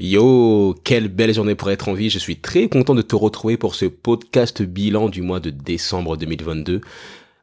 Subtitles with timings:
[0.00, 2.08] Yo, quelle belle journée pour être en vie.
[2.08, 6.16] Je suis très content de te retrouver pour ce podcast bilan du mois de décembre
[6.16, 6.82] 2022.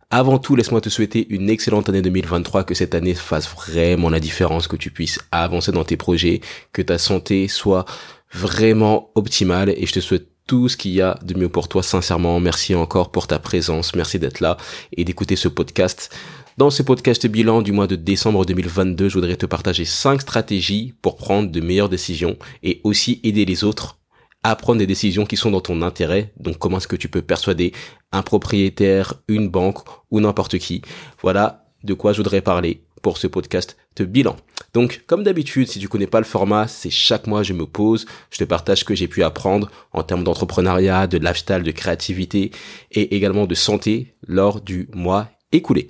[0.09, 4.21] Avant tout, laisse-moi te souhaiter une excellente année 2023, que cette année fasse vraiment la
[4.21, 6.39] différence, que tu puisses avancer dans tes projets,
[6.71, 7.83] que ta santé soit
[8.31, 11.84] vraiment optimale et je te souhaite tout ce qu'il y a de mieux pour toi,
[11.84, 12.40] sincèrement.
[12.40, 14.56] Merci encore pour ta présence, merci d'être là
[14.96, 16.16] et d'écouter ce podcast.
[16.58, 20.94] Dans ce podcast bilan du mois de décembre 2022, je voudrais te partager 5 stratégies
[21.02, 23.98] pour prendre de meilleures décisions et aussi aider les autres
[24.42, 26.32] à prendre des décisions qui sont dans ton intérêt.
[26.40, 27.73] Donc comment est-ce que tu peux persuader
[28.13, 29.80] un propriétaire, une banque
[30.12, 30.82] ou n'importe qui?
[31.22, 34.38] Voilà de quoi je voudrais parler pour ce podcast de bilan.
[34.74, 38.05] Donc, comme d'habitude, si tu connais pas le format, c'est chaque mois je me pose,
[38.32, 42.52] je te partage ce que j'ai pu apprendre en termes d'entrepreneuriat, de lifestyle, de créativité
[42.91, 45.88] et également de santé lors du mois écoulé.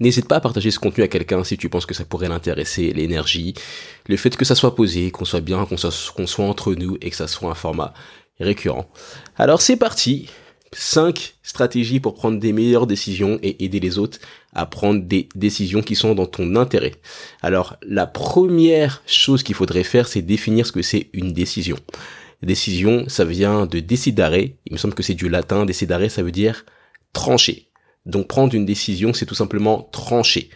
[0.00, 2.92] N'hésite pas à partager ce contenu à quelqu'un si tu penses que ça pourrait l'intéresser,
[2.92, 3.54] l'énergie,
[4.08, 7.16] le fait que ça soit posé, qu'on soit bien, qu'on soit, entre nous et que
[7.16, 7.94] ça soit un format
[8.40, 8.90] récurrent.
[9.36, 10.28] Alors c'est parti,
[10.72, 14.18] 5 stratégies pour prendre des meilleures décisions et aider les autres
[14.52, 16.96] à prendre des décisions qui sont dans ton intérêt.
[17.40, 21.76] Alors la première chose qu'il faudrait faire, c'est définir ce que c'est une décision.
[22.42, 26.32] Décision, ça vient de décidare, il me semble que c'est du latin, décidare, ça veut
[26.32, 26.64] dire
[27.12, 27.68] trancher.
[28.06, 30.50] Donc prendre une décision, c'est tout simplement trancher,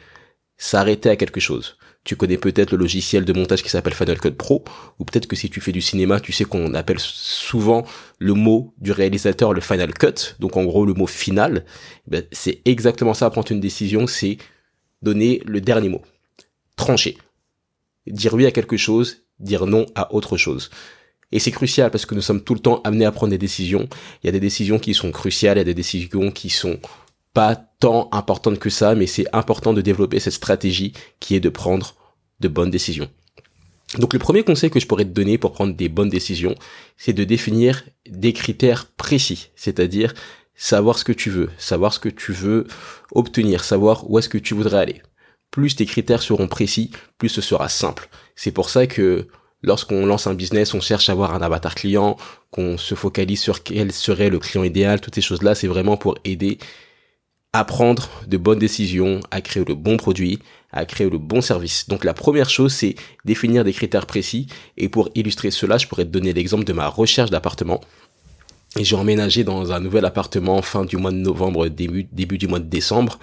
[0.56, 1.76] s'arrêter à quelque chose.
[2.04, 4.64] Tu connais peut-être le logiciel de montage qui s'appelle Final Cut Pro,
[4.98, 7.84] ou peut-être que si tu fais du cinéma, tu sais qu'on appelle souvent
[8.18, 11.64] le mot du réalisateur le Final Cut, donc en gros le mot final.
[12.06, 14.38] Eh ben, c'est exactement ça, prendre une décision, c'est
[15.02, 16.02] donner le dernier mot.
[16.76, 17.18] Trancher.
[18.06, 20.70] Dire oui à quelque chose, dire non à autre chose.
[21.30, 23.86] Et c'est crucial parce que nous sommes tout le temps amenés à prendre des décisions.
[24.22, 26.80] Il y a des décisions qui sont cruciales, il y a des décisions qui sont
[27.38, 31.48] pas tant importante que ça, mais c'est important de développer cette stratégie qui est de
[31.48, 31.94] prendre
[32.40, 33.08] de bonnes décisions.
[33.96, 36.56] Donc le premier conseil que je pourrais te donner pour prendre des bonnes décisions,
[36.96, 40.14] c'est de définir des critères précis, c'est-à-dire
[40.56, 42.66] savoir ce que tu veux, savoir ce que tu veux
[43.12, 45.00] obtenir, savoir où est-ce que tu voudrais aller.
[45.52, 48.08] Plus tes critères seront précis, plus ce sera simple.
[48.34, 49.28] C'est pour ça que
[49.62, 52.16] lorsqu'on lance un business, on cherche à avoir un avatar client,
[52.50, 56.18] qu'on se focalise sur quel serait le client idéal, toutes ces choses-là, c'est vraiment pour
[56.24, 56.58] aider
[57.52, 60.38] à prendre de bonnes décisions, à créer le bon produit,
[60.70, 61.88] à créer le bon service.
[61.88, 62.94] Donc la première chose, c'est
[63.24, 64.46] définir des critères précis.
[64.76, 67.80] Et pour illustrer cela, je pourrais te donner l'exemple de ma recherche d'appartement.
[68.76, 72.48] Et j'ai emménagé dans un nouvel appartement fin du mois de novembre, début, début du
[72.48, 73.18] mois de décembre.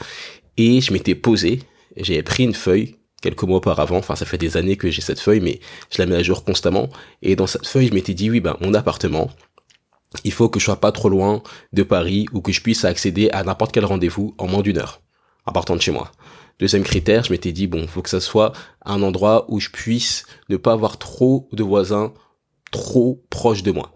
[0.57, 1.61] Et je m'étais posé,
[1.95, 5.19] j'ai pris une feuille quelques mois auparavant, enfin ça fait des années que j'ai cette
[5.19, 5.59] feuille, mais
[5.91, 6.89] je la mets à jour constamment.
[7.23, 9.31] Et dans cette feuille, je m'étais dit, oui, ben mon appartement,
[10.23, 11.41] il faut que je sois pas trop loin
[11.73, 15.01] de Paris ou que je puisse accéder à n'importe quel rendez-vous en moins d'une heure,
[15.45, 16.11] en partant de chez moi.
[16.59, 18.53] Deuxième critère, je m'étais dit, bon, il faut que ça soit
[18.85, 22.13] un endroit où je puisse ne pas avoir trop de voisins
[22.71, 23.91] trop proches de moi.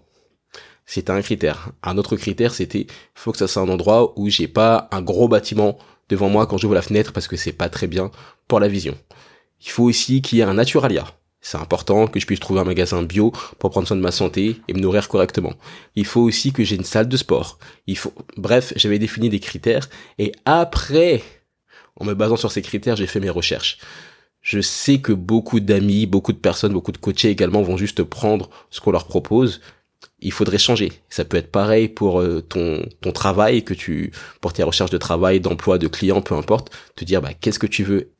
[0.85, 1.72] C'était un critère.
[1.84, 5.28] Un autre critère, c'était, faut que ça soit un endroit où j'ai pas un gros
[5.28, 5.78] bâtiment
[6.09, 8.12] devant moi quand j'ouvre la fenêtre parce que c'est pas très bien
[8.47, 8.97] pour la vision.
[9.62, 11.06] Il faut aussi qu'il y ait un naturalia.
[11.41, 14.57] C'est important que je puisse trouver un magasin bio pour prendre soin de ma santé
[14.67, 15.53] et me nourrir correctement.
[15.95, 17.59] Il faut aussi que j'ai une salle de sport.
[17.88, 21.23] Il faut, bref, j'avais défini des critères et après,
[21.95, 23.78] en me basant sur ces critères, j'ai fait mes recherches.
[24.41, 28.49] Je sais que beaucoup d'amis, beaucoup de personnes, beaucoup de coachés également vont juste prendre
[28.69, 29.61] ce qu'on leur propose.
[30.22, 30.91] Il faudrait changer.
[31.09, 34.11] Ça peut être pareil pour euh, ton ton travail que tu
[34.41, 37.67] pour tes recherches de travail, d'emploi, de clients, peu importe, te dire bah qu'est-ce que
[37.67, 38.11] tu veux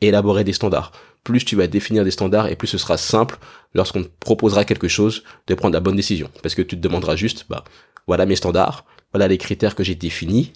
[0.00, 0.92] élaborer des standards?
[1.26, 3.36] Plus tu vas définir des standards et plus ce sera simple
[3.74, 6.30] lorsqu'on te proposera quelque chose de prendre la bonne décision.
[6.40, 7.64] Parce que tu te demanderas juste, bah,
[8.06, 10.52] voilà mes standards, voilà les critères que j'ai définis.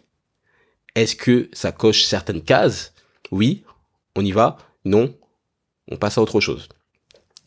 [0.95, 2.95] Est-ce que ça coche certaines cases?
[3.33, 3.65] Oui,
[4.15, 4.59] on y va?
[4.85, 5.13] Non,
[5.91, 6.69] on passe à autre chose.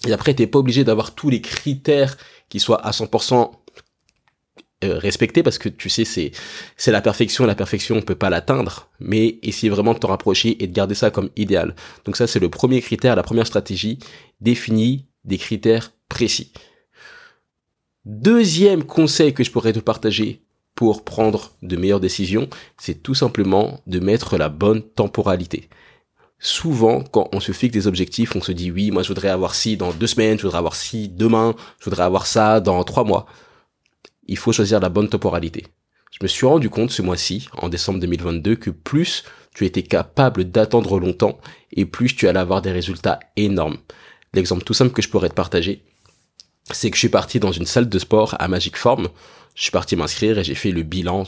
[0.06, 2.18] Et après, t'es pas obligé d'avoir tous les critères
[2.50, 3.46] qui soient à 100% euh,
[4.92, 6.32] respecter parce que tu sais c'est
[6.78, 8.90] c'est la perfection la perfection on peut pas l'atteindre.
[9.00, 11.76] Mais essayer vraiment de te rapprocher et de garder ça comme idéal.
[12.06, 14.00] Donc ça c'est le premier critère la première stratégie.
[14.42, 16.52] Définis des critères précis.
[18.06, 20.42] Deuxième conseil que je pourrais te partager
[20.76, 25.70] pour prendre de meilleures décisions c'est tout simplement de mettre la bonne temporalité.
[26.46, 29.56] Souvent, quand on se fixe des objectifs, on se dit oui, moi je voudrais avoir
[29.56, 33.06] ci dans deux semaines, je voudrais avoir ci demain, je voudrais avoir ça dans trois
[33.06, 33.28] mois
[34.28, 35.66] il faut choisir la bonne temporalité.
[36.12, 39.24] Je me suis rendu compte ce mois-ci, en décembre 2022, que plus
[39.56, 41.40] tu étais capable d'attendre longtemps
[41.72, 43.78] et plus tu allais avoir des résultats énormes.
[44.34, 45.84] L'exemple tout simple que je pourrais te partager,
[46.72, 49.10] c'est que je suis parti dans une salle de sport à Magic Form.
[49.56, 51.26] Je suis parti m'inscrire et j'ai fait le bilan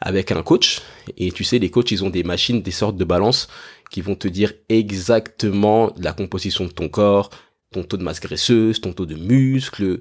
[0.00, 0.82] avec un coach.
[1.16, 3.48] Et tu sais, les coachs, ils ont des machines, des sortes de balances
[3.90, 7.30] qui vont te dire exactement la composition de ton corps,
[7.72, 10.00] ton taux de masse graisseuse, ton taux de muscle,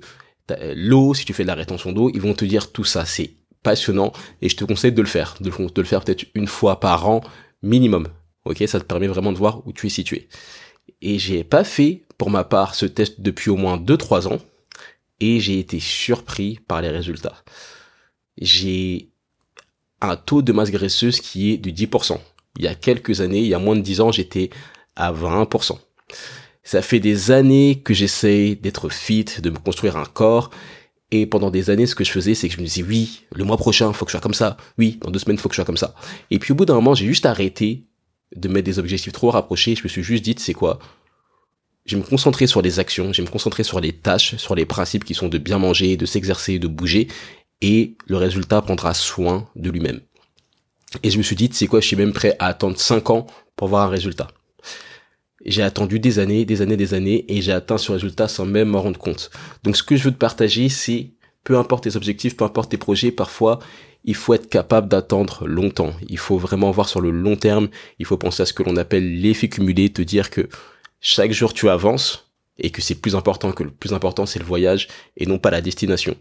[0.76, 3.06] l'eau, si tu fais de la rétention d'eau, ils vont te dire tout ça.
[3.06, 3.32] C'est
[3.64, 7.10] passionnant et je te conseille de le faire, de, le faire peut-être une fois par
[7.10, 7.22] an
[7.64, 8.08] minimum.
[8.46, 10.30] Ok, ça te permet vraiment de voir où tu es situé.
[11.02, 14.40] Et j'ai pas fait pour ma part ce test depuis au moins 2-3 ans
[15.20, 17.44] et j'ai été surpris par les résultats.
[18.40, 19.10] J'ai
[20.02, 22.20] un taux de masse graisseuse qui est de 10%.
[22.58, 24.50] Il y a quelques années, il y a moins de 10 ans, j'étais
[24.96, 25.80] à 20%.
[26.66, 30.50] Ça fait des années que j'essaye d'être fit, de me construire un corps.
[31.12, 33.44] Et pendant des années, ce que je faisais, c'est que je me disais, oui, le
[33.44, 34.58] mois prochain, faut que je sois comme ça.
[34.80, 35.94] Oui, dans deux semaines, faut que je sois comme ça.
[36.32, 37.86] Et puis au bout d'un moment, j'ai juste arrêté
[38.36, 39.76] de mettre des objectifs trop rapprochés.
[39.76, 40.80] Je me suis juste dit, c'est quoi?
[41.86, 44.56] Je vais me concentrer sur les actions, je vais me concentrer sur les tâches, sur
[44.56, 47.10] les principes qui sont de bien manger, de s'exercer, de bouger.
[47.62, 50.02] Et le résultat prendra soin de lui-même.
[51.04, 53.28] Et je me suis dit, c'est quoi, je suis même prêt à attendre 5 ans
[53.56, 54.30] pour voir un résultat.
[55.46, 58.70] J'ai attendu des années, des années, des années, et j'ai atteint ce résultat sans même
[58.70, 59.30] m'en rendre compte.
[59.64, 61.12] Donc ce que je veux te partager, c'est,
[61.44, 63.60] peu importe tes objectifs, peu importe tes projets, parfois,
[64.04, 65.94] il faut être capable d'attendre longtemps.
[66.10, 67.70] Il faut vraiment voir sur le long terme,
[68.00, 70.48] il faut penser à ce que l'on appelle l'effet cumulé, te dire que
[71.00, 72.26] chaque jour tu avances,
[72.58, 74.88] et que c'est plus important que le plus important c'est le voyage
[75.18, 76.16] et non pas la destination.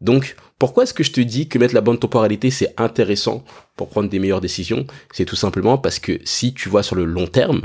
[0.00, 3.44] Donc pourquoi est-ce que je te dis que mettre la bonne temporalité c'est intéressant
[3.76, 4.86] pour prendre des meilleures décisions?
[5.12, 7.62] C'est tout simplement parce que si tu vois sur le long terme,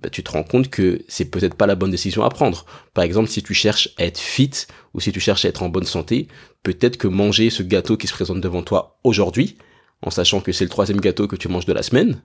[0.00, 2.64] bah, tu te rends compte que c'est peut-être pas la bonne décision à prendre.
[2.94, 4.50] Par exemple, si tu cherches à être fit
[4.94, 6.28] ou si tu cherches à être en bonne santé,
[6.62, 9.56] peut-être que manger ce gâteau qui se présente devant toi aujourd'hui,
[10.02, 12.22] en sachant que c'est le troisième gâteau que tu manges de la semaine,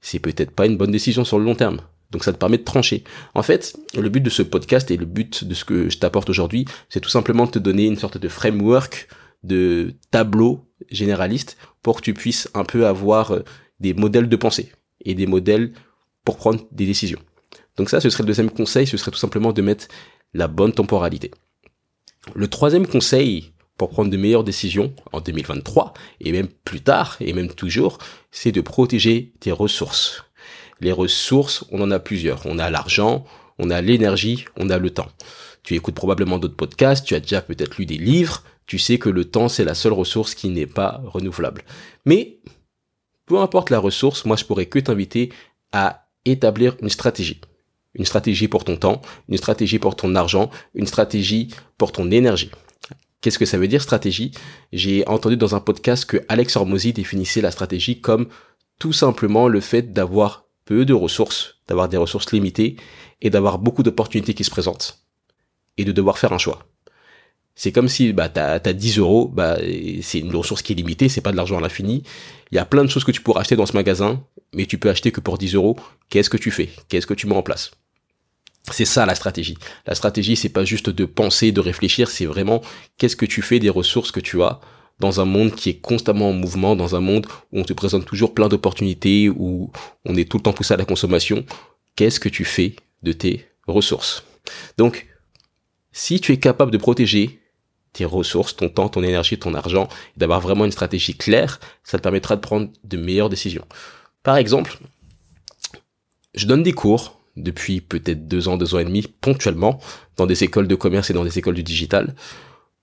[0.00, 1.80] c'est peut-être pas une bonne décision sur le long terme.
[2.12, 3.04] Donc ça te permet de trancher.
[3.34, 6.30] En fait, le but de ce podcast et le but de ce que je t'apporte
[6.30, 9.08] aujourd'hui, c'est tout simplement de te donner une sorte de framework,
[9.42, 13.44] de tableau généraliste pour que tu puisses un peu avoir euh,
[13.80, 14.72] des modèles de pensée
[15.04, 15.72] et des modèles
[16.24, 17.20] pour prendre des décisions.
[17.76, 19.88] Donc ça, ce serait le deuxième conseil, ce serait tout simplement de mettre
[20.34, 21.30] la bonne temporalité.
[22.34, 27.32] Le troisième conseil pour prendre de meilleures décisions en 2023 et même plus tard et
[27.32, 27.98] même toujours,
[28.30, 30.24] c'est de protéger tes ressources.
[30.80, 32.44] Les ressources, on en a plusieurs.
[32.46, 33.24] On a l'argent,
[33.58, 35.10] on a l'énergie, on a le temps.
[35.62, 39.08] Tu écoutes probablement d'autres podcasts, tu as déjà peut-être lu des livres, tu sais que
[39.08, 41.62] le temps, c'est la seule ressource qui n'est pas renouvelable.
[42.04, 42.40] Mais,
[43.26, 45.32] peu importe la ressource, moi je pourrais que t'inviter
[45.72, 47.40] à établir une stratégie.
[47.94, 52.50] Une stratégie pour ton temps, une stratégie pour ton argent, une stratégie pour ton énergie.
[53.20, 54.32] Qu'est-ce que ça veut dire stratégie?
[54.72, 58.28] J'ai entendu dans un podcast que Alex Hormozy définissait la stratégie comme
[58.78, 62.76] tout simplement le fait d'avoir peu de ressources, d'avoir des ressources limitées
[63.20, 65.04] et d'avoir beaucoup d'opportunités qui se présentent
[65.76, 66.66] et de devoir faire un choix.
[67.54, 69.58] C'est comme si bah t'as as 10 euros, bah
[70.02, 72.02] c'est une ressource qui est limitée, c'est pas de l'argent à l'infini.
[72.50, 74.78] Il y a plein de choses que tu pourras acheter dans ce magasin, mais tu
[74.78, 75.76] peux acheter que pour 10 euros.
[76.08, 76.70] Qu'est-ce que tu fais?
[76.88, 77.70] Qu'est-ce que tu mets en place?
[78.70, 79.58] C'est ça la stratégie.
[79.86, 82.62] La stratégie, c'est pas juste de penser, de réfléchir, c'est vraiment
[82.96, 84.60] qu'est-ce que tu fais des ressources que tu as
[85.00, 88.06] dans un monde qui est constamment en mouvement, dans un monde où on te présente
[88.06, 89.70] toujours plein d'opportunités, où
[90.04, 91.44] on est tout le temps poussé à la consommation,
[91.96, 94.22] qu'est-ce que tu fais de tes ressources?
[94.78, 95.08] Donc,
[95.90, 97.40] si tu es capable de protéger
[97.92, 102.02] tes ressources, ton temps, ton énergie, ton argent, d'avoir vraiment une stratégie claire, ça te
[102.02, 103.64] permettra de prendre de meilleures décisions.
[104.22, 104.78] Par exemple,
[106.34, 109.80] je donne des cours depuis peut-être deux ans, deux ans et demi, ponctuellement,
[110.16, 112.14] dans des écoles de commerce et dans des écoles du digital.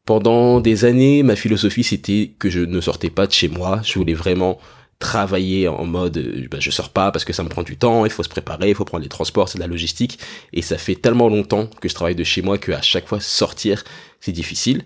[0.05, 3.81] Pendant des années, ma philosophie c'était que je ne sortais pas de chez moi.
[3.83, 4.59] Je voulais vraiment
[4.97, 6.17] travailler en mode
[6.51, 8.69] ben, je sors pas parce que ça me prend du temps, il faut se préparer,
[8.69, 10.19] il faut prendre les transports, c'est de la logistique
[10.51, 13.21] et ça fait tellement longtemps que je travaille de chez moi que à chaque fois
[13.21, 13.83] sortir,
[14.19, 14.85] c'est difficile.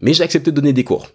[0.00, 1.08] Mais j'ai accepté de donner des cours.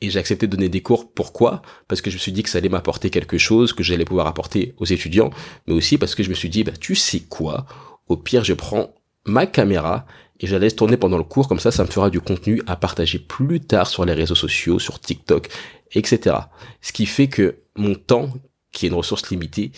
[0.00, 1.62] Et j'ai accepté de donner des cours pourquoi?
[1.88, 4.26] Parce que je me suis dit que ça allait m'apporter quelque chose que j'allais pouvoir
[4.26, 5.30] apporter aux étudiants,
[5.66, 7.66] mais aussi parce que je me suis dit bah tu sais quoi?
[8.08, 10.04] Au pire, je prends ma caméra
[10.40, 12.60] et je la laisse tourner pendant le cours, comme ça, ça me fera du contenu
[12.66, 15.48] à partager plus tard sur les réseaux sociaux, sur TikTok,
[15.92, 16.36] etc.
[16.80, 18.30] Ce qui fait que mon temps,
[18.72, 19.72] qui est une ressource limitée,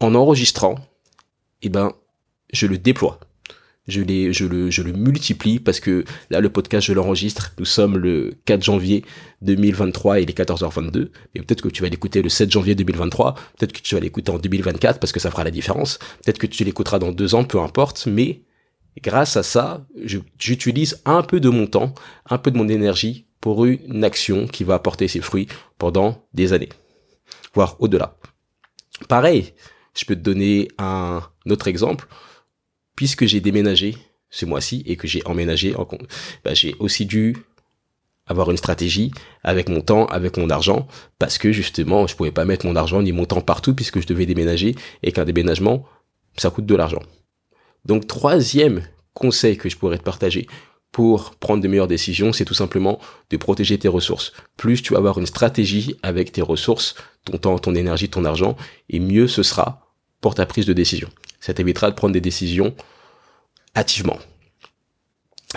[0.00, 0.76] en enregistrant,
[1.62, 1.92] eh ben,
[2.52, 3.20] je le déploie.
[3.88, 4.02] Je,
[4.32, 7.54] je, le, je le multiplie parce que là, le podcast, je l'enregistre.
[7.58, 9.04] Nous sommes le 4 janvier
[9.42, 11.10] 2023 et il est 14h22.
[11.34, 13.34] Et peut-être que tu vas l'écouter le 7 janvier 2023.
[13.58, 15.98] Peut-être que tu vas l'écouter en 2024 parce que ça fera la différence.
[16.22, 18.06] Peut-être que tu l'écouteras dans deux ans, peu importe.
[18.06, 18.42] Mais
[19.02, 19.86] grâce à ça,
[20.38, 21.94] j'utilise un peu de mon temps,
[22.28, 26.52] un peu de mon énergie pour une action qui va apporter ses fruits pendant des
[26.52, 26.68] années,
[27.54, 28.16] voire au-delà.
[29.08, 29.54] Pareil,
[29.94, 32.08] je peux te donner un autre exemple.
[32.98, 33.96] Puisque j'ai déménagé
[34.28, 35.72] ce mois-ci et que j'ai emménagé,
[36.44, 37.36] bah, j'ai aussi dû
[38.26, 39.12] avoir une stratégie
[39.44, 40.88] avec mon temps, avec mon argent,
[41.20, 44.06] parce que justement, je pouvais pas mettre mon argent ni mon temps partout puisque je
[44.08, 44.74] devais déménager
[45.04, 45.84] et qu'un déménagement,
[46.36, 47.04] ça coûte de l'argent.
[47.84, 48.82] Donc troisième
[49.14, 50.48] conseil que je pourrais te partager
[50.90, 52.98] pour prendre de meilleures décisions, c'est tout simplement
[53.30, 54.32] de protéger tes ressources.
[54.56, 58.56] Plus tu vas avoir une stratégie avec tes ressources, ton temps, ton énergie, ton argent,
[58.90, 59.87] et mieux ce sera
[60.20, 61.08] pour ta prise de décision.
[61.40, 62.74] Ça t'évitera de prendre des décisions
[63.76, 64.18] hâtivement.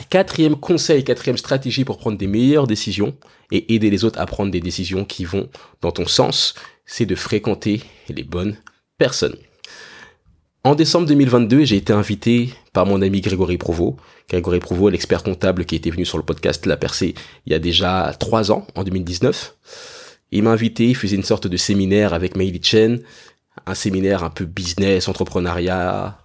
[0.10, 3.16] Quatrième conseil, quatrième stratégie pour prendre des meilleures décisions
[3.52, 5.50] et aider les autres à prendre des décisions qui vont
[5.82, 6.54] dans ton sens,
[6.86, 8.58] c'est de fréquenter les bonnes
[8.98, 9.36] personnes.
[10.64, 13.98] En décembre 2022, j'ai été invité par mon ami Grégory Provo.
[14.30, 17.16] Grégory Provo, l'expert comptable qui était venu sur le podcast La Percée
[17.46, 19.56] il y a déjà trois ans, en 2019.
[20.32, 23.02] Il m'a invité, il faisait une sorte de séminaire avec Meili Chen,
[23.72, 26.18] un séminaire un peu business, entrepreneuriat,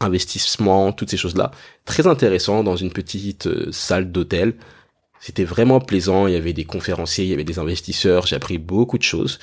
[0.00, 1.50] investissement, toutes ces choses-là.
[1.84, 4.54] Très intéressant dans une petite euh, salle d'hôtel.
[5.20, 8.58] C'était vraiment plaisant, il y avait des conférenciers, il y avait des investisseurs, j'ai appris
[8.58, 9.38] beaucoup de choses.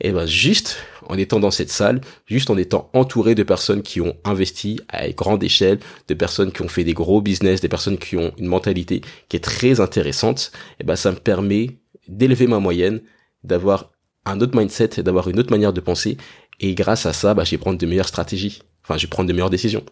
[0.00, 0.78] Et ben juste
[1.08, 5.08] en étant dans cette salle, juste en étant entouré de personnes qui ont investi à
[5.10, 5.78] grande échelle,
[6.08, 9.36] de personnes qui ont fait des gros business, des personnes qui ont une mentalité qui
[9.36, 11.78] est très intéressante, et ben ça me permet
[12.08, 13.00] d'élever ma moyenne,
[13.44, 13.92] d'avoir
[14.24, 16.16] un autre mindset, d'avoir une autre manière de penser,
[16.62, 18.62] et grâce à ça, bah, je vais prendre de meilleures stratégies.
[18.84, 19.84] Enfin, je vais prendre de meilleures décisions.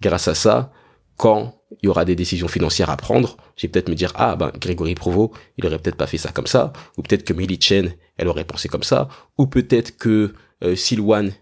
[0.00, 0.72] Grâce à ça,
[1.16, 4.36] quand il y aura des décisions financières à prendre, je vais peut-être me dire, ah,
[4.36, 7.60] ben, Grégory Provo, il aurait peut-être pas fait ça comme ça, ou peut-être que Millie
[7.60, 11.32] Chen, elle aurait pensé comme ça, ou peut-être que euh, Silwan,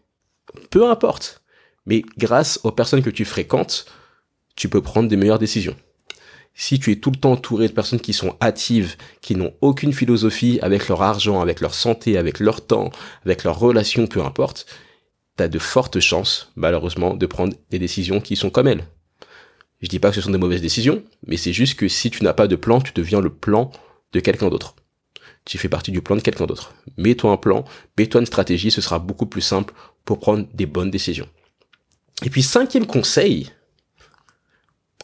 [0.70, 1.42] peu importe.
[1.86, 3.84] Mais grâce aux personnes que tu fréquentes,
[4.56, 5.76] tu peux prendre des meilleures décisions.
[6.54, 9.92] Si tu es tout le temps entouré de personnes qui sont hâtives, qui n'ont aucune
[9.92, 12.90] philosophie avec leur argent, avec leur santé, avec leur temps,
[13.24, 14.66] avec leurs relations, peu importe,
[15.36, 18.84] tu as de fortes chances, malheureusement, de prendre des décisions qui sont comme elles.
[19.80, 22.22] Je dis pas que ce sont des mauvaises décisions, mais c'est juste que si tu
[22.22, 23.70] n'as pas de plan, tu deviens le plan
[24.12, 24.74] de quelqu'un d'autre.
[25.46, 26.74] Tu fais partie du plan de quelqu'un d'autre.
[26.98, 27.64] Mets-toi un plan,
[27.96, 29.72] mets-toi une stratégie, ce sera beaucoup plus simple
[30.04, 31.28] pour prendre des bonnes décisions.
[32.22, 33.50] Et puis cinquième conseil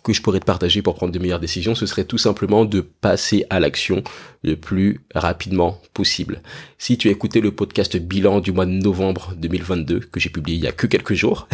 [0.06, 2.80] que je pourrais te partager pour prendre de meilleures décisions, ce serait tout simplement de
[2.80, 4.04] passer à l'action
[4.44, 6.42] le plus rapidement possible.
[6.78, 10.58] Si tu as écouté le podcast bilan du mois de novembre 2022 que j'ai publié
[10.58, 11.48] il y a que quelques jours,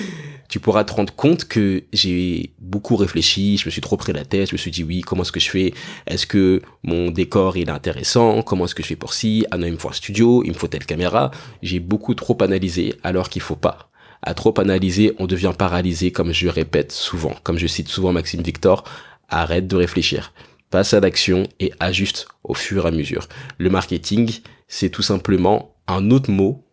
[0.48, 4.24] tu pourras te rendre compte que j'ai beaucoup réfléchi, je me suis trop pris la
[4.24, 5.74] tête, je me suis dit oui, comment est-ce que je fais?
[6.06, 8.40] Est-ce que mon décor est intéressant?
[8.40, 9.44] Comment est-ce que je fais pour ci?
[9.50, 11.30] Ah non, il me faut un studio, il me faut telle caméra.
[11.62, 13.89] J'ai beaucoup trop analysé alors qu'il faut pas.
[14.22, 18.42] À trop analyser, on devient paralysé comme je répète souvent, comme je cite souvent Maxime
[18.42, 18.84] Victor,
[19.28, 20.32] arrête de réfléchir.
[20.70, 23.28] Passe à l'action et ajuste au fur et à mesure.
[23.58, 26.64] Le marketing, c'est tout simplement un autre mot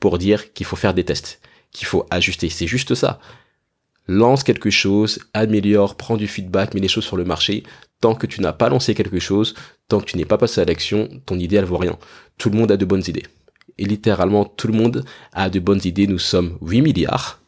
[0.00, 1.40] pour dire qu'il faut faire des tests
[1.72, 2.48] qu'il faut ajuster.
[2.50, 3.18] C'est juste ça.
[4.06, 7.64] Lance quelque chose, améliore, prends du feedback, mets les choses sur le marché.
[8.00, 9.54] Tant que tu n'as pas lancé quelque chose,
[9.88, 11.98] tant que tu n'es pas passé à l'action, ton idée, elle vaut rien.
[12.36, 13.24] Tout le monde a de bonnes idées.
[13.78, 16.06] Et littéralement, tout le monde a de bonnes idées.
[16.06, 17.40] Nous sommes 8 milliards.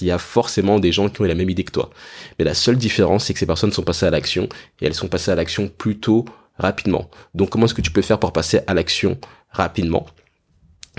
[0.00, 1.90] Il y a forcément des gens qui ont la même idée que toi.
[2.38, 4.48] Mais la seule différence, c'est que ces personnes sont passées à l'action
[4.80, 6.24] et elles sont passées à l'action plutôt
[6.58, 7.08] rapidement.
[7.34, 9.18] Donc, comment est-ce que tu peux faire pour passer à l'action
[9.50, 10.06] rapidement?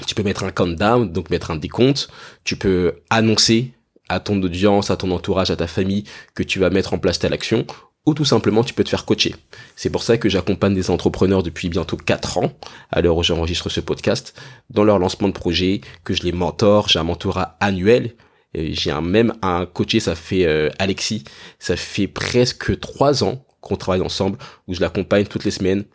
[0.07, 2.09] Tu peux mettre un countdown, donc mettre un décompte.
[2.43, 3.73] Tu peux annoncer
[4.07, 7.19] à ton audience, à ton entourage, à ta famille que tu vas mettre en place
[7.19, 7.65] telle action
[8.05, 9.35] ou tout simplement tu peux te faire coacher.
[9.75, 12.51] C'est pour ça que j'accompagne des entrepreneurs depuis bientôt 4 ans,
[12.91, 14.33] à l'heure où j'enregistre ce podcast,
[14.69, 18.15] dans leur lancement de projet, que je les mentor, j'ai un mentorat annuel,
[18.53, 21.23] j'ai un, même un coaché, ça fait euh, Alexis,
[21.59, 25.85] ça fait presque 3 ans qu'on travaille ensemble, où je l'accompagne toutes les semaines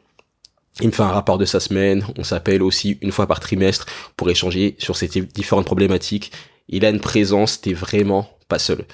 [0.80, 2.04] il me fait un rapport de sa semaine.
[2.18, 3.86] On s'appelle aussi une fois par trimestre
[4.16, 6.32] pour échanger sur ces différentes problématiques.
[6.68, 8.84] Il a une présence, t'es vraiment pas seul.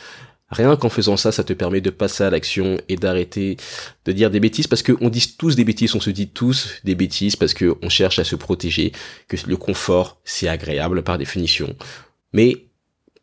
[0.52, 3.56] Rien qu'en faisant ça, ça te permet de passer à l'action et d'arrêter
[4.04, 6.94] de dire des bêtises parce qu'on dit tous des bêtises, on se dit tous des
[6.94, 8.92] bêtises parce qu'on cherche à se protéger,
[9.28, 11.74] que le confort, c'est agréable par définition.
[12.32, 12.66] Mais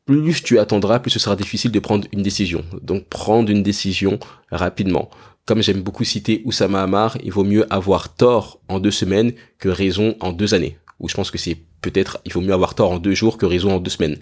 [0.05, 2.65] plus tu attendras, plus ce sera difficile de prendre une décision.
[2.81, 4.19] Donc prendre une décision
[4.51, 5.09] rapidement
[5.49, 9.67] comme j'aime beaucoup citer Oussama Hamar, il vaut mieux avoir tort en deux semaines que
[9.67, 10.77] raison en deux années.
[10.99, 13.47] Ou je pense que c'est peut-être, il vaut mieux avoir tort en deux jours que
[13.47, 14.17] raison en deux semaines.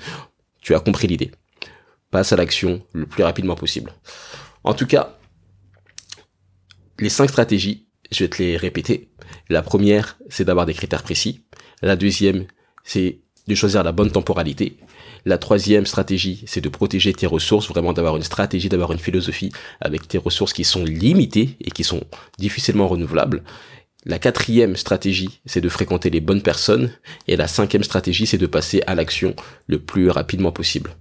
[0.61, 1.31] Tu as compris l'idée.
[2.11, 3.93] Passe à l'action le plus rapidement possible.
[4.63, 5.17] En tout cas,
[6.99, 9.09] les cinq stratégies, je vais te les répéter.
[9.49, 11.45] La première, c'est d'avoir des critères précis.
[11.81, 12.45] La deuxième,
[12.83, 14.77] c'est de choisir la bonne temporalité.
[15.25, 19.51] La troisième stratégie, c'est de protéger tes ressources, vraiment d'avoir une stratégie, d'avoir une philosophie
[19.81, 22.03] avec tes ressources qui sont limitées et qui sont
[22.37, 23.43] difficilement renouvelables.
[24.05, 26.91] La quatrième stratégie, c'est de fréquenter les bonnes personnes.
[27.27, 29.35] Et la cinquième stratégie, c'est de passer à l'action
[29.67, 30.95] le plus rapidement possible.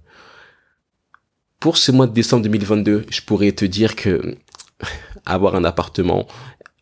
[1.59, 4.35] Pour ce mois de décembre 2022, je pourrais te dire que
[5.25, 6.27] avoir un appartement,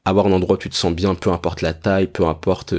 [0.04, 2.76] avoir un endroit où tu te sens bien, peu importe la taille, peu importe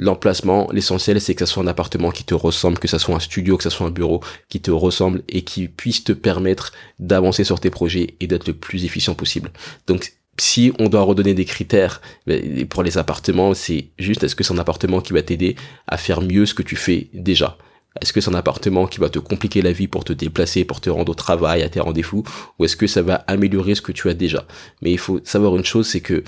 [0.00, 3.20] L'emplacement, l'essentiel, c'est que ça soit un appartement qui te ressemble, que ça soit un
[3.20, 7.42] studio, que ça soit un bureau qui te ressemble et qui puisse te permettre d'avancer
[7.42, 9.50] sur tes projets et d'être le plus efficient possible.
[9.88, 14.44] Donc, si on doit redonner des critères ben, pour les appartements, c'est juste est-ce que
[14.44, 15.56] c'est un appartement qui va t'aider
[15.88, 17.58] à faire mieux ce que tu fais déjà?
[18.00, 20.80] Est-ce que c'est un appartement qui va te compliquer la vie pour te déplacer, pour
[20.80, 22.24] te rendre au travail, à tes rendez-vous,
[22.58, 24.46] ou est-ce que ça va améliorer ce que tu as déjà?
[24.82, 26.24] Mais il faut savoir une chose, c'est que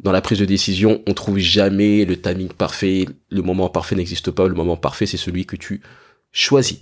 [0.00, 4.30] dans la prise de décision, on trouve jamais le timing parfait, le moment parfait n'existe
[4.30, 5.80] pas, le moment parfait c'est celui que tu
[6.32, 6.80] choisis.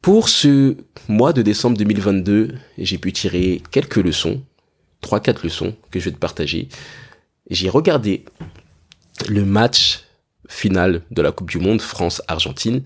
[0.00, 0.76] Pour ce
[1.08, 4.42] mois de décembre 2022, j'ai pu tirer quelques leçons,
[5.02, 6.68] trois quatre leçons que je vais te partager.
[7.50, 8.24] J'ai regardé
[9.28, 10.04] le match
[10.50, 12.82] final de la Coupe du Monde France-Argentine.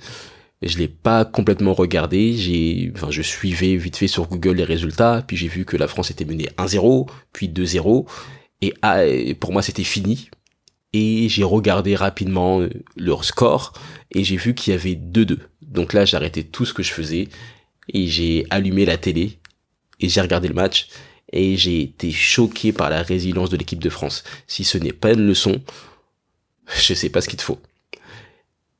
[0.62, 5.22] Je l'ai pas complètement regardé, j'ai, enfin, je suivais vite fait sur Google les résultats,
[5.26, 8.06] puis j'ai vu que la France était menée 1-0, puis 2-0,
[8.82, 10.30] ah, et pour moi c'était fini.
[10.92, 13.72] Et j'ai regardé rapidement euh, leur score,
[14.12, 15.38] et j'ai vu qu'il y avait 2-2.
[15.60, 17.28] Donc là, arrêté tout ce que je faisais,
[17.92, 19.38] et j'ai allumé la télé,
[20.00, 20.88] et j'ai regardé le match,
[21.32, 24.22] et j'ai été choqué par la résilience de l'équipe de France.
[24.46, 25.60] Si ce n'est pas une leçon,
[26.66, 27.58] je sais pas ce qu'il te faut.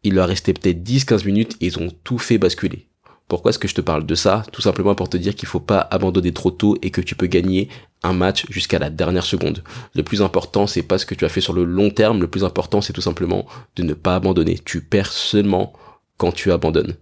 [0.03, 2.87] Il leur restait peut-être 10-15 minutes et ils ont tout fait basculer.
[3.27, 4.45] Pourquoi est-ce que je te parle de ça?
[4.53, 7.27] Tout simplement pour te dire qu'il faut pas abandonner trop tôt et que tu peux
[7.27, 7.69] gagner
[8.03, 9.65] un match jusqu'à la dernière seconde.
[9.95, 12.21] Le plus important, c'est pas ce que tu as fait sur le long terme.
[12.21, 14.59] Le plus important, c'est tout simplement de ne pas abandonner.
[14.63, 15.73] Tu perds seulement
[16.19, 16.97] quand tu abandonnes.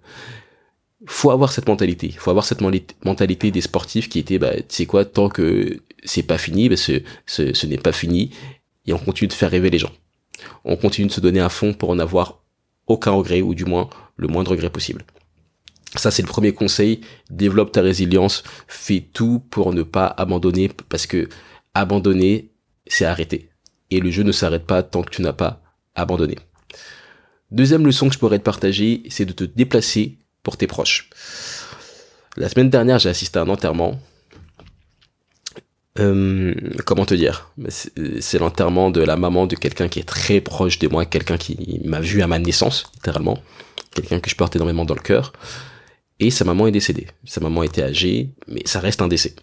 [1.07, 2.15] Faut avoir cette mentalité.
[2.17, 6.23] Faut avoir cette mentalité des sportifs qui étaient, bah, tu sais quoi, tant que c'est
[6.23, 8.31] pas fini, bah, ce, ce, ce n'est pas fini
[8.87, 9.93] et on continue de faire rêver les gens
[10.65, 12.41] on continue de se donner à fond pour en avoir
[12.87, 15.05] aucun regret ou du moins le moindre regret possible.
[15.97, 17.03] Ça, c'est le premier conseil.
[17.31, 18.43] Développe ta résilience.
[18.67, 21.29] Fais tout pour ne pas abandonner parce que
[21.75, 22.51] abandonner,
[22.87, 23.51] c'est arrêter.
[23.91, 25.62] Et le jeu ne s'arrête pas tant que tu n'as pas
[25.95, 26.39] abandonné.
[27.51, 31.11] Deuxième leçon que je pourrais te partager, c'est de te déplacer pour tes proches.
[32.37, 34.01] La semaine dernière, j'ai assisté à un enterrement
[35.99, 36.55] euh,
[36.87, 37.51] comment te dire?
[38.21, 41.81] C'est l'enterrement de la maman de quelqu'un qui est très proche de moi, quelqu'un qui
[41.85, 43.38] m'a vu à ma naissance, littéralement,
[43.95, 45.33] quelqu'un que je porte énormément dans le cœur.
[46.19, 47.09] Et sa maman est décédée.
[47.25, 49.35] Sa maman était âgée, mais ça reste un décès.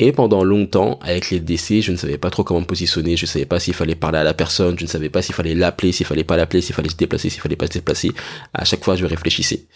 [0.00, 3.24] Et pendant longtemps, avec les décès, je ne savais pas trop comment me positionner, je
[3.24, 5.54] ne savais pas s'il fallait parler à la personne, je ne savais pas s'il fallait
[5.54, 8.12] l'appeler, s'il fallait pas l'appeler, s'il fallait se déplacer, s'il fallait pas se déplacer.
[8.54, 9.66] À chaque fois, je réfléchissais.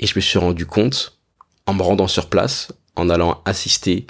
[0.00, 1.18] Et je me suis rendu compte,
[1.66, 4.06] en me rendant sur place, en allant assister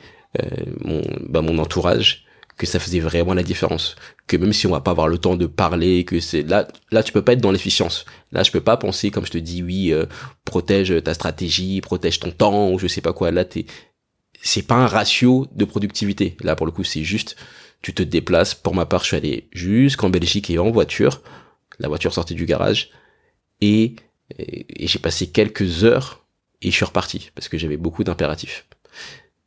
[0.80, 2.24] mon, bah, mon entourage
[2.56, 3.96] que ça faisait vraiment la différence.
[4.26, 7.02] Que même si on va pas avoir le temps de parler que c'est là là
[7.02, 8.04] tu peux pas être dans l'efficience.
[8.32, 10.06] Là je peux pas penser comme je te dis oui euh,
[10.44, 13.30] protège ta stratégie protège ton temps ou je sais pas quoi.
[13.30, 13.66] Là t'es
[14.40, 16.36] c'est pas un ratio de productivité.
[16.42, 17.36] Là pour le coup c'est juste
[17.82, 18.54] tu te déplaces.
[18.54, 21.22] Pour ma part je suis allé jusqu'en Belgique et en voiture.
[21.80, 22.90] La voiture sortait du garage.
[23.60, 23.96] Et,
[24.38, 26.24] et j'ai passé quelques heures
[26.62, 28.66] et je suis reparti parce que j'avais beaucoup d'impératifs.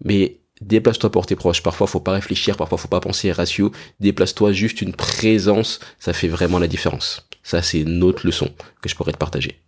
[0.04, 1.64] Mais déplace-toi pour tes proches.
[1.64, 3.72] Parfois, faut pas réfléchir, parfois, faut pas penser ratio.
[4.00, 7.28] Déplace-toi juste une présence, ça fait vraiment la différence.
[7.44, 9.60] Ça, c'est une autre leçon que je pourrais te partager.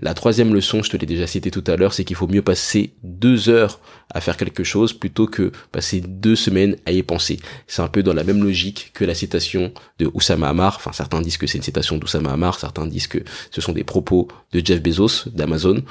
[0.00, 2.42] La troisième leçon, je te l'ai déjà cité tout à l'heure, c'est qu'il faut mieux
[2.42, 3.80] passer deux heures
[4.14, 7.40] à faire quelque chose plutôt que passer deux semaines à y penser.
[7.66, 10.76] C'est un peu dans la même logique que la citation de Oussama Hamar.
[10.76, 13.18] Enfin, certains disent que c'est une citation d'Oussama Hamar, certains disent que
[13.50, 15.82] ce sont des propos de Jeff Bezos d'Amazon.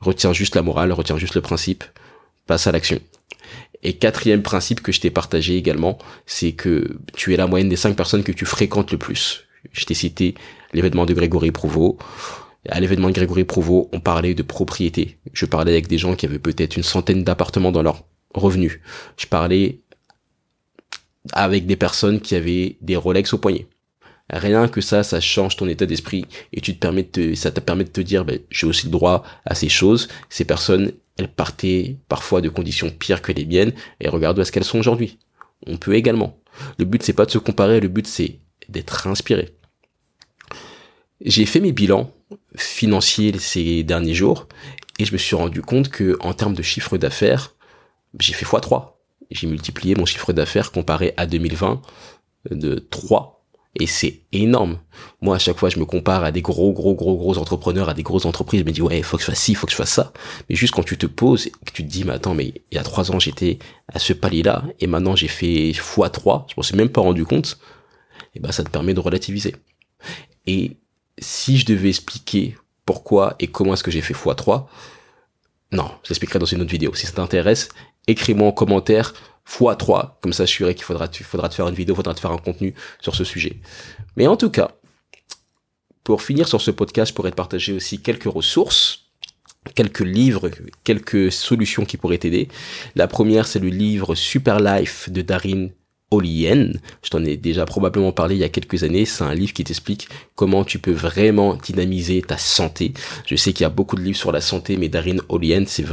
[0.00, 1.84] Retiens juste la morale, retiens juste le principe,
[2.46, 3.00] passe à l'action.
[3.82, 7.76] Et quatrième principe que je t'ai partagé également, c'est que tu es la moyenne des
[7.76, 9.44] cinq personnes que tu fréquentes le plus.
[9.72, 10.34] Je t'ai cité
[10.72, 11.98] l'événement de Grégory Prouveau.
[12.68, 15.18] À l'événement de Grégory Prouveau, on parlait de propriété.
[15.32, 18.80] Je parlais avec des gens qui avaient peut-être une centaine d'appartements dans leur revenus.
[19.16, 19.80] Je parlais
[21.32, 23.66] avec des personnes qui avaient des Rolex au poignet.
[24.30, 27.60] Rien que ça, ça change ton état d'esprit et tu te permets de ça te
[27.60, 30.08] permet de te dire, ben, j'ai aussi le droit à ces choses.
[30.28, 34.52] Ces personnes, elles partaient parfois de conditions pires que les miennes et regarde où est-ce
[34.52, 35.18] qu'elles sont aujourd'hui.
[35.66, 36.38] On peut également.
[36.78, 38.38] Le but c'est pas de se comparer, le but c'est
[38.68, 39.54] d'être inspiré.
[41.24, 42.12] J'ai fait mes bilans
[42.54, 44.46] financiers ces derniers jours
[44.98, 47.54] et je me suis rendu compte que en termes de chiffre d'affaires,
[48.20, 48.92] j'ai fait x3.
[49.30, 51.80] J'ai multiplié mon chiffre d'affaires comparé à 2020
[52.50, 53.37] de 3
[53.74, 54.78] et c'est énorme.
[55.20, 57.94] Moi, à chaque fois, je me compare à des gros, gros, gros, gros entrepreneurs, à
[57.94, 58.60] des grosses entreprises.
[58.60, 60.12] Je me dis, ouais, faut que je fasse ci, faut que je fasse ça.
[60.48, 62.74] Mais juste quand tu te poses et que tu te dis, mais attends, mais il
[62.74, 63.58] y a trois ans, j'étais
[63.92, 67.58] à ce palier-là, et maintenant, j'ai fait x3, je m'en suis même pas rendu compte,
[68.34, 69.54] et ben, ça te permet de relativiser.
[70.46, 70.76] Et
[71.18, 74.66] si je devais expliquer pourquoi et comment est-ce que j'ai fait x3,
[75.72, 76.94] non, je l'expliquerai dans une autre vidéo.
[76.94, 77.68] Si ça t'intéresse,
[78.06, 79.12] écris-moi en commentaire
[79.48, 80.10] x3.
[80.20, 82.38] Comme ça, je suis qu'il faudra, faudra te faire une vidéo, faudra te faire un
[82.38, 83.56] contenu sur ce sujet.
[84.16, 84.72] Mais en tout cas,
[86.04, 89.08] pour finir sur ce podcast, je pourrais te partager aussi quelques ressources
[89.74, 90.50] quelques livres,
[90.84, 92.48] quelques solutions qui pourraient t'aider.
[92.94, 95.68] La première, c'est le livre Super Life de Darin
[96.10, 96.72] Olien.
[97.02, 99.04] Je t'en ai déjà probablement parlé il y a quelques années.
[99.04, 102.92] C'est un livre qui t'explique comment tu peux vraiment dynamiser ta santé.
[103.26, 105.84] Je sais qu'il y a beaucoup de livres sur la santé, mais Darin Olien, c'est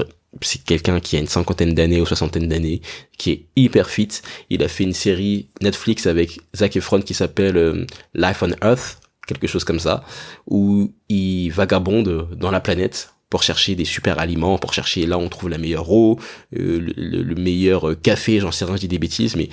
[0.41, 2.81] c'est quelqu'un qui a une cinquantaine d'années ou soixantaine d'années,
[3.17, 4.09] qui est hyper fit.
[4.49, 8.99] Il a fait une série Netflix avec Zac Efron qui s'appelle euh, Life on Earth,
[9.27, 10.03] quelque chose comme ça,
[10.47, 15.21] où il vagabonde dans la planète pour chercher des super aliments, pour chercher là où
[15.21, 16.19] on trouve la meilleure eau,
[16.55, 19.49] euh, le, le, meilleur euh, café, j'en sais rien, je dis des bêtises, mais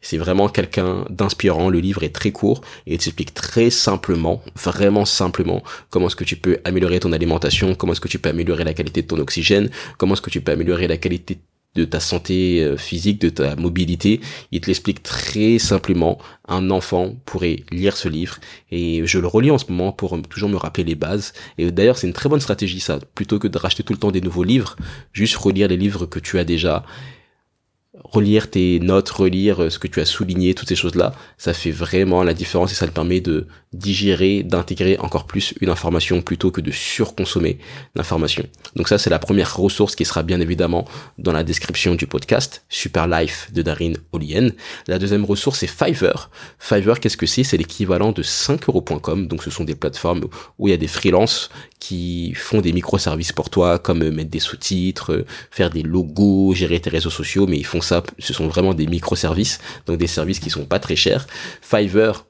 [0.00, 1.68] c'est vraiment quelqu'un d'inspirant.
[1.68, 6.24] Le livre est très court et il t'explique très simplement, vraiment simplement, comment est-ce que
[6.24, 9.18] tu peux améliorer ton alimentation, comment est-ce que tu peux améliorer la qualité de ton
[9.18, 11.38] oxygène, comment est-ce que tu peux améliorer la qualité
[11.74, 14.20] de ta santé euh, physique, de ta mobilité.
[14.50, 16.18] Il te l'explique très simplement.
[16.48, 18.38] Un enfant pourrait lire ce livre
[18.70, 21.32] et je le relis en ce moment pour toujours me rappeler les bases.
[21.56, 22.98] Et d'ailleurs, c'est une très bonne stratégie ça.
[23.14, 24.76] Plutôt que de racheter tout le temps des nouveaux livres,
[25.12, 26.84] juste relire les livres que tu as déjà
[28.04, 31.70] relire tes notes, relire euh, ce que tu as souligné, toutes ces choses-là, ça fait
[31.70, 36.50] vraiment la différence et ça te permet de digérer, d'intégrer encore plus une information plutôt
[36.50, 37.58] que de surconsommer
[37.94, 38.44] l'information.
[38.76, 40.86] Donc ça, c'est la première ressource qui sera bien évidemment
[41.18, 44.50] dans la description du podcast, Super Life de Darin Olien.
[44.86, 46.30] La deuxième ressource, c'est Fiverr.
[46.58, 47.44] Fiverr, qu'est-ce que c'est?
[47.44, 49.26] C'est l'équivalent de 5euros.com.
[49.26, 50.24] Donc ce sont des plateformes
[50.58, 54.30] où il y a des freelances qui font des microservices pour toi, comme euh, mettre
[54.30, 57.80] des sous-titres, euh, faire des logos, gérer tes réseaux sociaux, mais ils font
[58.18, 61.26] ce sont vraiment des microservices, donc des services qui sont pas très chers.
[61.60, 62.26] Fiverr,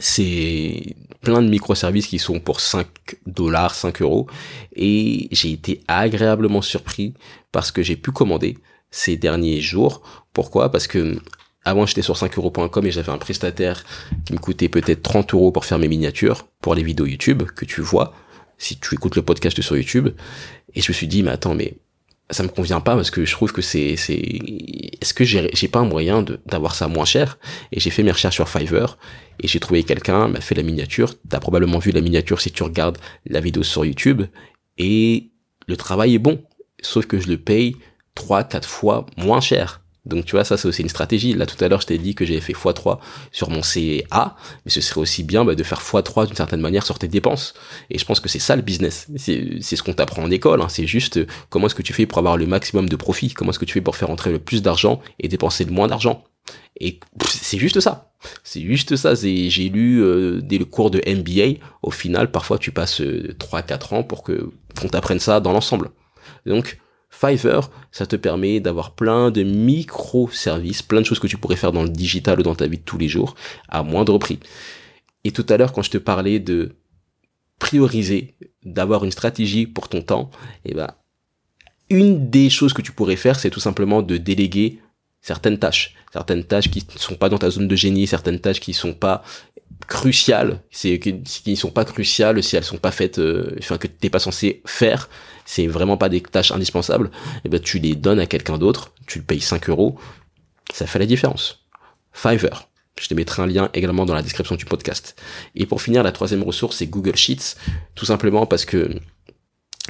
[0.00, 2.86] c'est plein de microservices qui sont pour 5
[3.26, 4.26] dollars, 5 euros,
[4.74, 7.14] et j'ai été agréablement surpris
[7.52, 8.58] parce que j'ai pu commander
[8.90, 10.02] ces derniers jours.
[10.32, 10.70] Pourquoi?
[10.70, 11.18] Parce que
[11.64, 13.84] avant, j'étais sur 5euros.com et j'avais un prestataire
[14.26, 17.64] qui me coûtait peut-être 30 euros pour faire mes miniatures pour les vidéos YouTube que
[17.64, 18.12] tu vois
[18.58, 20.10] si tu écoutes le podcast sur YouTube.
[20.74, 21.78] Et je me suis dit, mais attends, mais
[22.34, 24.20] ça me convient pas parce que je trouve que c'est c'est
[25.00, 27.38] est-ce que j'ai j'ai pas un moyen d'avoir ça moins cher?
[27.72, 28.98] Et j'ai fait mes recherches sur Fiverr
[29.40, 31.14] et j'ai trouvé quelqu'un m'a fait la miniature.
[31.28, 34.22] T'as probablement vu la miniature si tu regardes la vidéo sur YouTube.
[34.78, 35.30] Et
[35.66, 36.42] le travail est bon
[36.82, 37.76] sauf que je le paye
[38.14, 41.32] trois quatre fois moins cher donc tu vois, ça c'est aussi une stratégie.
[41.32, 42.98] Là tout à l'heure je t'ai dit que j'avais fait x3
[43.32, 46.84] sur mon CA, mais ce serait aussi bien bah, de faire x3 d'une certaine manière
[46.84, 47.54] sur tes dépenses.
[47.90, 49.08] Et je pense que c'est ça le business.
[49.16, 50.60] C'est ce qu'on t'apprend en école.
[50.60, 50.68] Hein.
[50.68, 53.50] C'est juste euh, comment est-ce que tu fais pour avoir le maximum de profit, comment
[53.50, 56.24] est-ce que tu fais pour faire entrer le plus d'argent et dépenser le moins d'argent?
[56.80, 58.12] Et c'est juste ça.
[58.42, 59.14] C'est juste ça.
[59.14, 61.60] J'ai lu euh, dès le cours de MBA.
[61.82, 65.90] Au final, parfois tu passes euh, 3-4 ans pour que qu'on t'apprenne ça dans l'ensemble.
[66.46, 66.78] Donc
[67.18, 71.72] Fiverr, ça te permet d'avoir plein de micro-services, plein de choses que tu pourrais faire
[71.72, 73.34] dans le digital ou dans ta vie de tous les jours
[73.68, 74.40] à moindre prix.
[75.22, 76.76] Et tout à l'heure, quand je te parlais de
[77.58, 80.30] prioriser, d'avoir une stratégie pour ton temps,
[80.64, 80.90] eh ben,
[81.88, 84.80] une des choses que tu pourrais faire, c'est tout simplement de déléguer
[85.20, 88.60] certaines tâches, certaines tâches qui ne sont pas dans ta zone de génie, certaines tâches
[88.60, 89.22] qui ne sont pas
[89.86, 93.86] cruciales, c'est qui ne sont pas cruciales si elles sont pas faites, euh, enfin que
[93.86, 95.08] t'es pas censé faire,
[95.44, 98.92] c'est vraiment pas des tâches indispensables, et eh ben tu les donnes à quelqu'un d'autre,
[99.06, 99.98] tu le payes 5 euros,
[100.72, 101.66] ça fait la différence.
[102.12, 102.68] Fiverr.
[103.00, 105.20] Je te mettrai un lien également dans la description du podcast.
[105.56, 107.56] Et pour finir, la troisième ressource, c'est Google Sheets.
[107.96, 108.88] Tout simplement parce que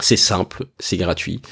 [0.01, 1.43] c'est simple, c'est gratuit.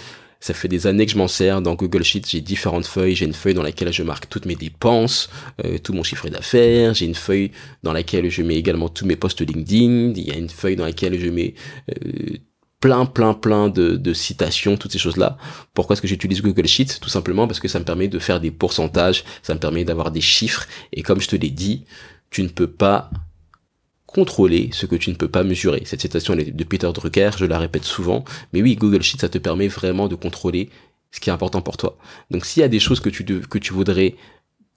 [0.43, 1.63] Ça fait des années que je m'en sers.
[1.63, 3.15] Dans Google Sheets, j'ai différentes feuilles.
[3.15, 5.31] J'ai une feuille dans laquelle je marque toutes mes dépenses,
[5.65, 6.95] euh, tout mon chiffre d'affaires.
[6.95, 7.53] J'ai une feuille
[7.85, 10.15] dans laquelle je mets également tous mes posts LinkedIn.
[10.17, 11.55] Il y a une feuille dans laquelle je mets
[11.91, 12.39] euh,
[12.81, 15.39] plein, plein, plein de, de citations, toutes ces choses-là.
[15.75, 16.99] Pourquoi est-ce que j'utilise Google Sheets?
[17.01, 20.11] Tout simplement parce que ça me permet de faire des pourcentages, ça me permet d'avoir
[20.11, 20.67] des chiffres.
[20.93, 21.85] Et comme je te l'ai dit,
[22.31, 23.13] tu ne peux pas
[24.15, 25.83] contrôler ce que tu ne peux pas mesurer.
[25.85, 29.29] Cette citation est de Peter Drucker, je la répète souvent, mais oui, Google Sheets, ça
[29.29, 30.69] te permet vraiment de contrôler
[31.11, 31.97] ce qui est important pour toi.
[32.31, 34.17] Donc s'il y a des choses que tu, que tu voudrais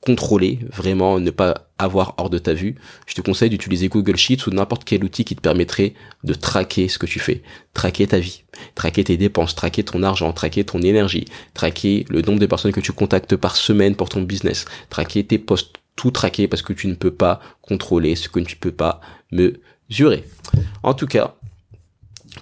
[0.05, 2.75] contrôler, vraiment ne pas avoir hors de ta vue,
[3.07, 6.87] je te conseille d'utiliser Google Sheets ou n'importe quel outil qui te permettrait de traquer
[6.87, 7.41] ce que tu fais,
[7.73, 8.43] traquer ta vie,
[8.75, 12.81] traquer tes dépenses, traquer ton argent, traquer ton énergie, traquer le nombre de personnes que
[12.81, 16.87] tu contactes par semaine pour ton business, traquer tes posts, tout traquer parce que tu
[16.87, 19.01] ne peux pas contrôler ce que tu ne peux pas
[20.83, 21.35] En tout cas,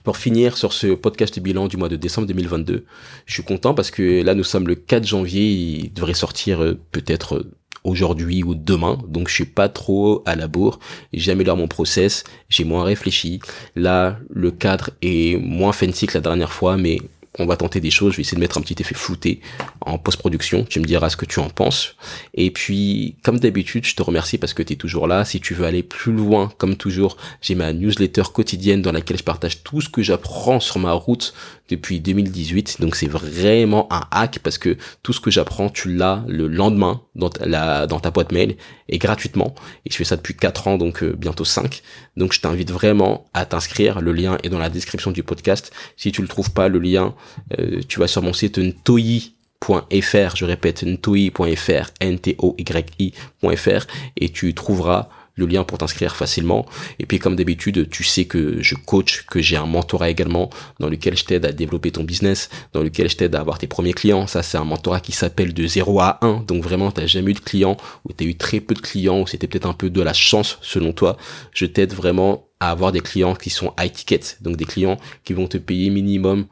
[0.03, 2.86] pour finir sur ce podcast bilan du mois de décembre 2022,
[3.25, 6.79] je suis content parce que là nous sommes le 4 janvier, il devrait sortir euh,
[6.91, 7.51] peut-être euh,
[7.84, 10.79] aujourd'hui ou demain, donc je suis pas trop à la bourre,
[11.13, 13.39] j'améliore mon process, j'ai moins réfléchi.
[13.75, 16.99] Là, le cadre est moins fancy que la dernière fois, mais
[17.39, 18.13] on va tenter des choses.
[18.13, 19.41] Je vais essayer de mettre un petit effet flouté
[19.81, 20.65] en post-production.
[20.69, 21.95] Tu me diras ce que tu en penses.
[22.33, 25.25] Et puis, comme d'habitude, je te remercie parce que tu es toujours là.
[25.25, 29.23] Si tu veux aller plus loin, comme toujours, j'ai ma newsletter quotidienne dans laquelle je
[29.23, 31.33] partage tout ce que j'apprends sur ma route
[31.69, 32.81] depuis 2018.
[32.81, 37.01] Donc, c'est vraiment un hack parce que tout ce que j'apprends, tu l'as le lendemain
[37.15, 38.57] dans ta, dans ta boîte mail
[38.89, 39.55] et gratuitement.
[39.85, 41.81] Et je fais ça depuis 4 ans, donc euh, bientôt 5.
[42.15, 44.01] Donc, je t'invite vraiment à t'inscrire.
[44.01, 45.71] Le lien est dans la description du podcast.
[45.97, 47.15] Si tu le trouves pas, le lien,
[47.59, 55.45] euh, tu vas sur mon site ntoi.fr, je répète, ntoi.fr, N-T-O-Y-I.fr, et tu trouveras le
[55.45, 56.65] lien pour t'inscrire facilement.
[56.99, 60.89] Et puis comme d'habitude, tu sais que je coach, que j'ai un mentorat également dans
[60.89, 63.93] lequel je t'aide à développer ton business, dans lequel je t'aide à avoir tes premiers
[63.93, 64.27] clients.
[64.27, 66.43] Ça, c'est un mentorat qui s'appelle de 0 à 1.
[66.47, 69.27] Donc vraiment, t'as jamais eu de clients ou t'as eu très peu de clients ou
[69.27, 71.17] c'était peut-être un peu de la chance selon toi.
[71.51, 74.21] Je t'aide vraiment à avoir des clients qui sont high ticket.
[74.41, 76.45] Donc des clients qui vont te payer minimum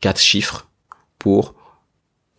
[0.00, 0.68] 4 chiffres
[1.18, 1.54] pour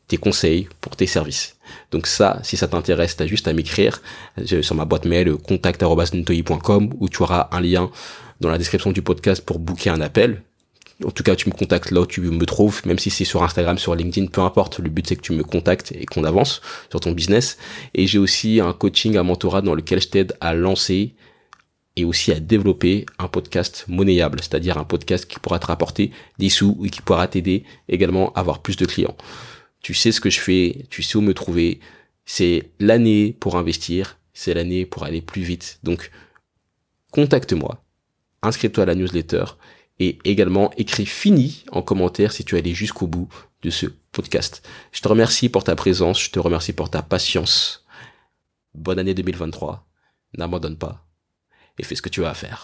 [0.07, 1.57] tes conseils, pour tes services.
[1.91, 4.01] Donc ça, si ça t'intéresse, t'as juste à m'écrire
[4.43, 7.91] sur ma boîte mail contact@ntoyi.com où tu auras un lien
[8.41, 10.41] dans la description du podcast pour booker un appel.
[11.05, 13.41] En tout cas, tu me contactes là où tu me trouves, même si c'est sur
[13.41, 14.79] Instagram, sur LinkedIn, peu importe.
[14.79, 17.57] Le but, c'est que tu me contactes et qu'on avance sur ton business.
[17.93, 21.13] Et j'ai aussi un coaching, un mentorat dans lequel je t'aide à lancer
[21.99, 26.49] et aussi à développer un podcast monnayable, c'est-à-dire un podcast qui pourra te rapporter des
[26.49, 29.17] sous et qui pourra t'aider également à avoir plus de clients.
[29.81, 31.81] Tu sais ce que je fais, tu sais où me trouver.
[32.25, 35.79] C'est l'année pour investir, c'est l'année pour aller plus vite.
[35.83, 36.11] Donc,
[37.11, 37.83] contacte-moi,
[38.43, 39.43] inscris-toi à la newsletter
[39.99, 43.27] et également écris fini en commentaire si tu es allé jusqu'au bout
[43.61, 44.65] de ce podcast.
[44.93, 47.85] Je te remercie pour ta présence, je te remercie pour ta patience.
[48.73, 49.85] Bonne année 2023.
[50.37, 51.08] N'abandonne pas
[51.79, 52.63] et fais ce que tu as à faire.